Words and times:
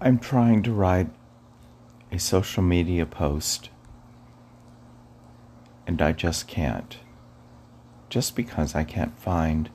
I'm 0.00 0.20
trying 0.20 0.62
to 0.62 0.72
write 0.72 1.08
a 2.12 2.20
social 2.20 2.62
media 2.62 3.04
post 3.04 3.70
and 5.88 6.00
I 6.00 6.12
just 6.12 6.46
can't. 6.46 6.98
Just 8.08 8.36
because 8.36 8.76
I 8.76 8.84
can't 8.84 9.18
find 9.18 9.70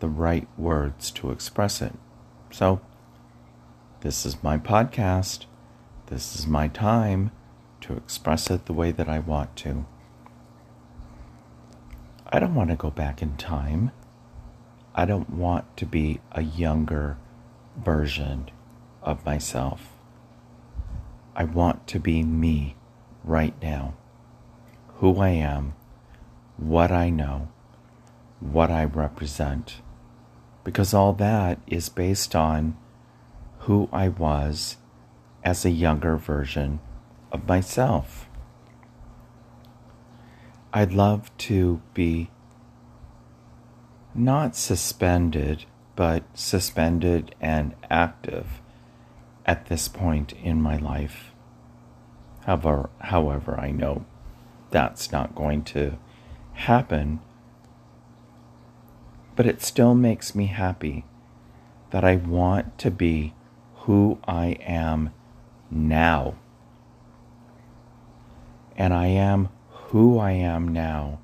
the 0.00 0.08
right 0.08 0.48
words 0.58 1.12
to 1.12 1.30
express 1.30 1.80
it. 1.80 1.92
So, 2.50 2.80
this 4.00 4.26
is 4.26 4.42
my 4.42 4.58
podcast. 4.58 5.46
This 6.06 6.34
is 6.34 6.46
my 6.46 6.66
time 6.66 7.30
to 7.82 7.96
express 7.96 8.50
it 8.50 8.66
the 8.66 8.72
way 8.72 8.90
that 8.90 9.08
I 9.08 9.20
want 9.20 9.54
to. 9.56 9.86
I 12.26 12.40
don't 12.40 12.56
want 12.56 12.70
to 12.70 12.76
go 12.76 12.90
back 12.90 13.22
in 13.22 13.36
time. 13.36 13.92
I 14.92 15.04
don't 15.04 15.30
want 15.30 15.76
to 15.76 15.86
be 15.86 16.20
a 16.32 16.42
younger 16.42 17.16
version 17.76 18.50
of 19.06 19.24
myself. 19.24 19.92
I 21.34 21.44
want 21.44 21.86
to 21.88 22.00
be 22.00 22.22
me 22.24 22.76
right 23.24 23.54
now. 23.62 23.94
Who 24.96 25.18
I 25.20 25.28
am, 25.28 25.74
what 26.56 26.90
I 26.90 27.08
know, 27.08 27.48
what 28.40 28.70
I 28.70 28.84
represent. 28.84 29.80
Because 30.64 30.92
all 30.92 31.12
that 31.14 31.60
is 31.68 31.88
based 31.88 32.34
on 32.34 32.76
who 33.60 33.88
I 33.92 34.08
was 34.08 34.78
as 35.44 35.64
a 35.64 35.70
younger 35.70 36.16
version 36.16 36.80
of 37.30 37.46
myself. 37.46 38.28
I'd 40.72 40.92
love 40.92 41.30
to 41.38 41.80
be 41.94 42.30
not 44.14 44.56
suspended, 44.56 45.64
but 45.94 46.24
suspended 46.34 47.34
and 47.40 47.74
active 47.88 48.60
at 49.46 49.66
this 49.66 49.88
point 49.88 50.32
in 50.32 50.60
my 50.60 50.76
life. 50.76 51.32
However, 52.44 52.90
however, 52.98 53.58
I 53.58 53.70
know 53.70 54.04
that's 54.70 55.12
not 55.12 55.34
going 55.34 55.62
to 55.64 55.98
happen, 56.54 57.20
but 59.36 59.46
it 59.46 59.62
still 59.62 59.94
makes 59.94 60.34
me 60.34 60.46
happy 60.46 61.04
that 61.90 62.04
I 62.04 62.16
want 62.16 62.78
to 62.78 62.90
be 62.90 63.34
who 63.74 64.18
I 64.26 64.56
am 64.60 65.10
now. 65.70 66.34
And 68.76 68.92
I 68.92 69.06
am 69.06 69.48
who 69.70 70.18
I 70.18 70.32
am 70.32 70.68
now 70.68 71.20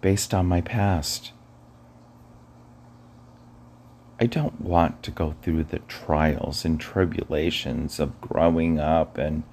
based 0.00 0.32
on 0.32 0.46
my 0.46 0.60
past. 0.60 1.32
I 4.22 4.26
don't 4.26 4.60
want 4.60 5.02
to 5.04 5.10
go 5.10 5.34
through 5.40 5.64
the 5.64 5.78
trials 5.78 6.66
and 6.66 6.78
tribulations 6.78 7.98
of 7.98 8.20
growing 8.20 8.78
up 8.78 9.16
and 9.16 9.44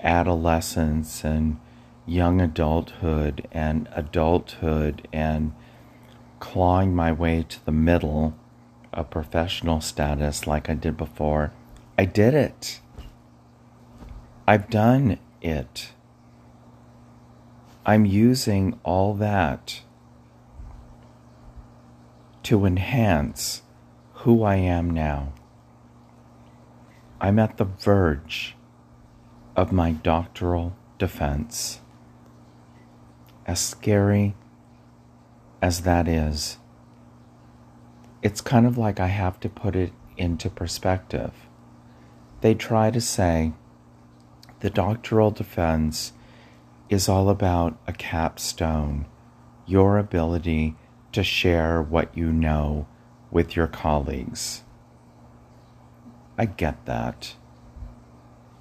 adolescence 0.00 1.24
and 1.24 1.58
young 2.04 2.42
adulthood 2.42 3.48
and 3.50 3.88
adulthood 3.92 5.08
and 5.14 5.54
clawing 6.40 6.94
my 6.94 7.10
way 7.10 7.46
to 7.48 7.64
the 7.64 7.72
middle 7.72 8.34
of 8.92 9.08
professional 9.08 9.80
status 9.80 10.46
like 10.46 10.68
I 10.68 10.74
did 10.74 10.98
before. 10.98 11.52
I 11.96 12.04
did 12.04 12.34
it. 12.34 12.80
I've 14.46 14.68
done 14.68 15.18
it. 15.40 15.92
I'm 17.86 18.04
using 18.04 18.78
all 18.84 19.14
that 19.14 19.80
to 22.42 22.66
enhance 22.66 23.62
who 24.26 24.42
I 24.42 24.56
am 24.56 24.90
now. 24.90 25.32
I'm 27.20 27.38
at 27.38 27.58
the 27.58 27.64
verge 27.64 28.56
of 29.54 29.70
my 29.70 29.92
doctoral 29.92 30.76
defense. 30.98 31.78
As 33.46 33.60
scary 33.60 34.34
as 35.62 35.82
that 35.82 36.08
is, 36.08 36.58
it's 38.20 38.40
kind 38.40 38.66
of 38.66 38.76
like 38.76 38.98
I 38.98 39.06
have 39.06 39.38
to 39.38 39.48
put 39.48 39.76
it 39.76 39.92
into 40.16 40.50
perspective. 40.50 41.30
They 42.40 42.56
try 42.56 42.90
to 42.90 43.00
say 43.00 43.52
the 44.58 44.70
doctoral 44.70 45.30
defense 45.30 46.14
is 46.88 47.08
all 47.08 47.28
about 47.28 47.78
a 47.86 47.92
capstone, 47.92 49.06
your 49.66 49.98
ability 49.98 50.74
to 51.12 51.22
share 51.22 51.80
what 51.80 52.16
you 52.16 52.32
know 52.32 52.88
with 53.36 53.54
your 53.54 53.66
colleagues. 53.66 54.62
I 56.38 56.46
get 56.46 56.86
that. 56.86 57.34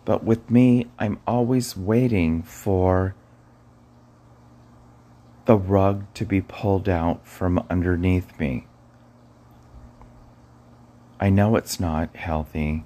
But 0.03 0.25
with 0.25 0.51
me, 0.51 0.87
I'm 0.99 1.17
always 1.25 1.77
waiting 1.77 2.43
for 2.43 3.15
the 5.45 5.55
rug 5.55 6.13
to 6.15 6.25
be 6.25 6.41
pulled 6.41 6.89
out 6.89 7.25
from 7.25 7.65
underneath 7.69 8.37
me. 8.37 8.67
I 11.21 11.29
know 11.29 11.55
it's 11.55 11.79
not 11.79 12.13
healthy. 12.13 12.83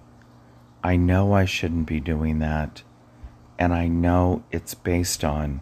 I 0.84 0.96
know 0.96 1.34
I 1.34 1.46
shouldn't 1.46 1.88
be 1.88 2.00
doing 2.00 2.38
that. 2.38 2.84
And 3.58 3.74
I 3.74 3.88
know 3.88 4.44
it's 4.52 4.76
based 4.76 5.24
on 5.24 5.62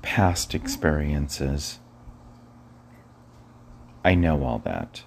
past 0.00 0.54
experiences. 0.54 1.80
I 4.08 4.14
know 4.14 4.42
all 4.42 4.60
that. 4.60 5.02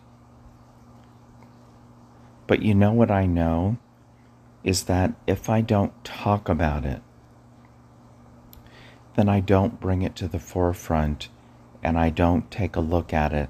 But 2.46 2.62
you 2.62 2.76
know 2.76 2.92
what 2.92 3.10
I 3.10 3.26
know? 3.26 3.78
Is 4.64 4.84
that 4.84 5.16
if 5.26 5.50
I 5.50 5.62
don't 5.62 6.04
talk 6.04 6.48
about 6.48 6.86
it, 6.86 7.02
then 9.16 9.28
I 9.28 9.40
don't 9.40 9.80
bring 9.80 10.04
it 10.04 10.16
to 10.18 10.28
the 10.28 10.38
forefront 10.38 11.30
and 11.82 11.98
I 11.98 12.12
don't 12.12 12.52
take 12.52 12.76
a 12.76 12.80
look 12.80 13.12
at 13.12 13.34
it 13.34 13.50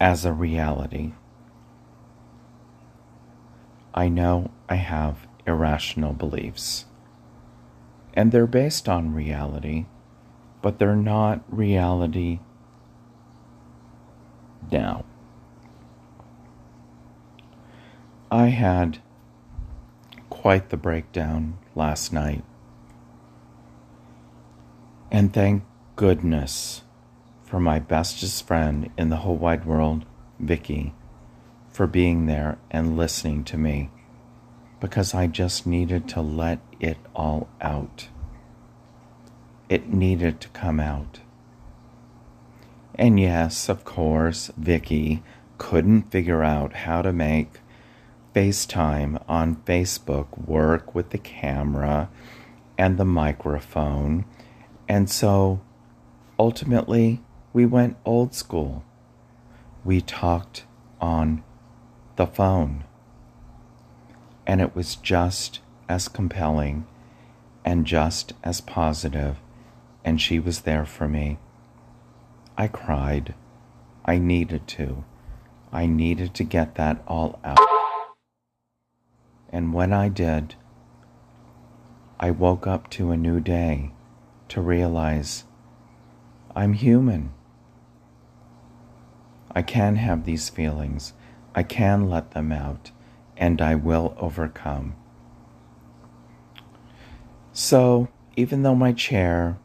as 0.00 0.24
a 0.24 0.32
reality. 0.32 1.12
I 3.94 4.08
know 4.08 4.50
I 4.68 4.74
have 4.74 5.28
irrational 5.46 6.12
beliefs. 6.12 6.86
And 8.14 8.32
they're 8.32 8.48
based 8.48 8.88
on 8.88 9.14
reality, 9.14 9.86
but 10.60 10.80
they're 10.80 10.96
not 10.96 11.44
reality 11.48 12.40
now. 14.70 15.04
I 18.30 18.46
had 18.46 19.02
quite 20.30 20.70
the 20.70 20.76
breakdown 20.76 21.58
last 21.74 22.12
night. 22.12 22.44
And 25.10 25.32
thank 25.32 25.64
goodness 25.96 26.82
for 27.44 27.60
my 27.60 27.78
bestest 27.78 28.46
friend 28.46 28.90
in 28.96 29.10
the 29.10 29.16
whole 29.16 29.36
wide 29.36 29.66
world, 29.66 30.06
Vicky, 30.40 30.94
for 31.70 31.86
being 31.86 32.26
there 32.26 32.58
and 32.70 32.96
listening 32.96 33.44
to 33.44 33.58
me 33.58 33.90
because 34.82 35.14
I 35.14 35.28
just 35.28 35.64
needed 35.64 36.08
to 36.08 36.20
let 36.20 36.58
it 36.80 36.96
all 37.14 37.48
out. 37.60 38.08
It 39.68 39.88
needed 39.88 40.40
to 40.40 40.48
come 40.48 40.80
out. 40.80 41.20
And 42.94 43.18
yes, 43.18 43.68
of 43.68 43.84
course, 43.84 44.50
Vicky 44.56 45.22
couldn't 45.58 46.10
figure 46.10 46.42
out 46.42 46.74
how 46.74 47.02
to 47.02 47.12
make 47.12 47.60
FaceTime 48.34 49.22
on 49.28 49.56
Facebook 49.56 50.46
work 50.46 50.94
with 50.94 51.10
the 51.10 51.18
camera 51.18 52.10
and 52.76 52.98
the 52.98 53.04
microphone. 53.04 54.24
And 54.88 55.08
so 55.10 55.60
ultimately, 56.38 57.20
we 57.52 57.66
went 57.66 57.96
old 58.04 58.34
school. 58.34 58.84
We 59.84 60.00
talked 60.00 60.64
on 61.00 61.42
the 62.16 62.26
phone. 62.26 62.84
And 64.46 64.60
it 64.60 64.74
was 64.74 64.96
just 64.96 65.60
as 65.88 66.08
compelling 66.08 66.86
and 67.64 67.86
just 67.86 68.32
as 68.42 68.60
positive, 68.60 69.36
and 70.04 70.20
she 70.20 70.38
was 70.38 70.62
there 70.62 70.84
for 70.84 71.06
me. 71.06 71.38
I 72.56 72.68
cried. 72.68 73.34
I 74.04 74.18
needed 74.18 74.66
to. 74.68 75.04
I 75.72 75.86
needed 75.86 76.34
to 76.34 76.44
get 76.44 76.74
that 76.74 77.02
all 77.06 77.38
out. 77.42 77.58
And 79.50 79.72
when 79.72 79.92
I 79.92 80.08
did, 80.08 80.54
I 82.20 82.30
woke 82.30 82.66
up 82.66 82.90
to 82.90 83.10
a 83.10 83.16
new 83.16 83.40
day 83.40 83.92
to 84.48 84.60
realize 84.60 85.44
I'm 86.54 86.74
human. 86.74 87.32
I 89.54 89.62
can 89.62 89.96
have 89.96 90.24
these 90.24 90.48
feelings. 90.48 91.14
I 91.54 91.62
can 91.62 92.08
let 92.08 92.30
them 92.32 92.52
out, 92.52 92.90
and 93.36 93.60
I 93.60 93.74
will 93.74 94.14
overcome. 94.18 94.94
So, 97.52 98.08
even 98.36 98.62
though 98.62 98.74
my 98.74 98.92
chair 98.92 99.58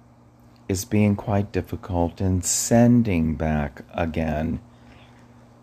is 0.67 0.83
being 0.85 1.15
quite 1.15 1.51
difficult 1.51 2.19
in 2.19 2.41
sending 2.41 3.35
back 3.35 3.83
again 3.93 4.59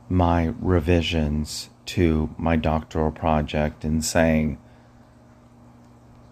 my 0.09 0.55
revisions 0.61 1.69
to 1.87 2.35
my 2.39 2.56
doctoral 2.56 3.11
project 3.11 3.85
and 3.85 4.05
saying, 4.05 4.59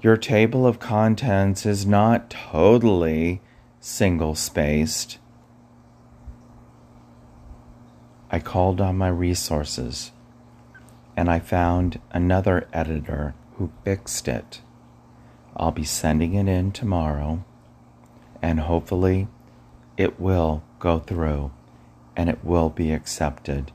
Your 0.01 0.17
table 0.17 0.67
of 0.67 0.79
contents 0.79 1.67
is 1.67 1.85
not 1.85 2.31
totally 2.31 3.43
single 3.81 4.35
spaced. 4.35 5.19
I 8.31 8.39
called 8.39 8.81
on 8.81 8.97
my 8.97 9.09
resources 9.09 10.13
and 11.15 11.29
I 11.29 11.39
found 11.39 12.01
another 12.11 12.67
editor 12.73 13.35
who 13.57 13.71
fixed 13.85 14.29
it. 14.29 14.63
I'll 15.55 15.73
be 15.73 15.85
sending 15.85 16.33
it 16.33 16.49
in 16.49 16.73
tomorrow 16.73 17.45
and 18.43 18.61
hopefully 18.61 19.29
it 19.97 20.21
will 20.21 20.63
go 20.79 20.99
through 20.99 21.51
and 22.17 22.29
it 22.29 22.45
will 22.45 22.69
be 22.69 22.93
accepted 22.93 23.73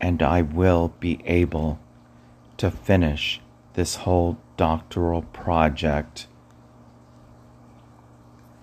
and 0.00 0.22
I 0.22 0.42
will 0.42 0.94
be 1.00 1.20
able 1.24 1.80
to 2.58 2.70
finish 2.70 3.40
this 3.74 3.96
whole 3.96 4.38
doctoral 4.56 5.22
project 5.22 6.26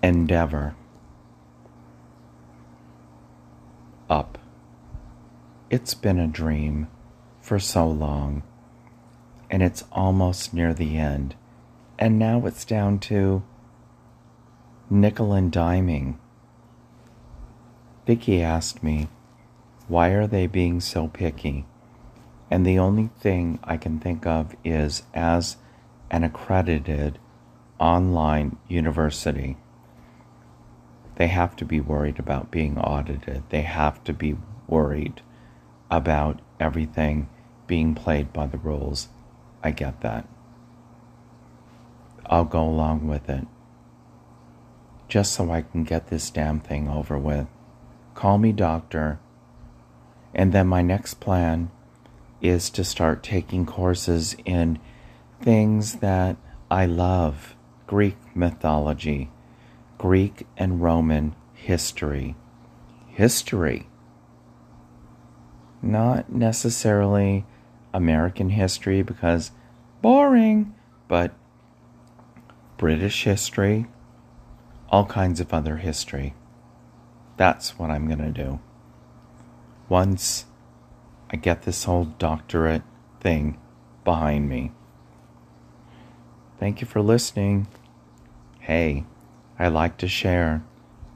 endeavor 0.02 0.74
up. 4.08 4.38
It's 5.70 5.94
been 5.94 6.18
a 6.18 6.26
dream 6.26 6.88
for 7.40 7.58
so 7.58 7.86
long, 7.86 8.42
and 9.50 9.62
it's 9.62 9.84
almost 9.92 10.54
near 10.54 10.72
the 10.72 10.96
end, 10.96 11.34
and 11.98 12.18
now 12.18 12.46
it's 12.46 12.64
down 12.64 12.98
to 13.00 13.42
nickel 14.90 15.32
and 15.32 15.52
diming. 15.52 16.16
Vicky 18.06 18.42
asked 18.42 18.82
me, 18.82 19.08
why 19.86 20.10
are 20.10 20.26
they 20.26 20.46
being 20.46 20.80
so 20.80 21.08
picky? 21.08 21.66
And 22.50 22.64
the 22.64 22.78
only 22.78 23.10
thing 23.20 23.58
I 23.62 23.76
can 23.76 23.98
think 23.98 24.26
of 24.26 24.54
is 24.64 25.02
as 25.14 25.56
an 26.10 26.24
accredited 26.24 27.18
online 27.78 28.56
university, 28.68 29.56
they 31.16 31.28
have 31.28 31.56
to 31.56 31.64
be 31.64 31.80
worried 31.80 32.18
about 32.18 32.50
being 32.50 32.78
audited. 32.78 33.42
They 33.50 33.62
have 33.62 34.02
to 34.04 34.12
be 34.12 34.36
worried 34.66 35.20
about 35.90 36.40
everything 36.60 37.28
being 37.66 37.94
played 37.94 38.32
by 38.32 38.46
the 38.46 38.58
rules. 38.58 39.08
I 39.62 39.72
get 39.72 40.00
that. 40.00 40.26
I'll 42.26 42.44
go 42.44 42.62
along 42.62 43.06
with 43.06 43.28
it. 43.28 43.46
Just 45.08 45.32
so 45.32 45.50
I 45.50 45.62
can 45.62 45.84
get 45.84 46.08
this 46.08 46.30
damn 46.30 46.60
thing 46.60 46.88
over 46.88 47.18
with. 47.18 47.46
Call 48.14 48.38
me 48.38 48.52
doctor 48.52 49.18
and 50.34 50.52
then 50.52 50.66
my 50.66 50.82
next 50.82 51.14
plan 51.14 51.70
is 52.40 52.70
to 52.70 52.84
start 52.84 53.22
taking 53.22 53.66
courses 53.66 54.36
in 54.44 54.78
things 55.40 55.96
that 55.96 56.36
I 56.70 56.86
love 56.86 57.56
Greek 57.86 58.16
mythology, 58.34 59.30
Greek 59.96 60.46
and 60.56 60.80
Roman 60.80 61.34
history. 61.54 62.36
History. 63.08 63.88
Not 65.82 66.30
necessarily 66.30 67.44
American 67.92 68.50
history 68.50 69.02
because 69.02 69.50
boring, 70.02 70.74
but 71.08 71.32
British 72.76 73.24
history, 73.24 73.86
all 74.90 75.06
kinds 75.06 75.40
of 75.40 75.52
other 75.52 75.76
history. 75.76 76.34
That's 77.36 77.78
what 77.78 77.90
I'm 77.90 78.06
going 78.06 78.18
to 78.18 78.44
do 78.44 78.60
once 79.88 80.44
I 81.30 81.36
get 81.36 81.62
this 81.62 81.84
whole 81.84 82.04
doctorate 82.04 82.82
thing 83.20 83.58
behind 84.04 84.48
me. 84.48 84.72
Thank 86.58 86.80
you 86.80 86.86
for 86.86 87.00
listening. 87.00 87.68
Hey, 88.60 89.04
I 89.58 89.68
like 89.68 89.96
to 89.98 90.08
share 90.08 90.62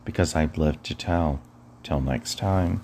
because 0.04 0.34
I've 0.34 0.58
lived 0.58 0.84
to 0.84 0.94
tell. 0.94 1.40
Till 1.82 2.00
next 2.00 2.38
time. 2.38 2.82